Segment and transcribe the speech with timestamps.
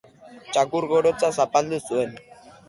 [0.55, 2.19] Txakur gorotza zapaldu zuen.